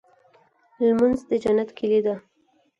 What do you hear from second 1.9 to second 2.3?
ده.